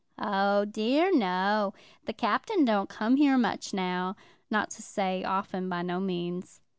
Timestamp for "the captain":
2.05-2.65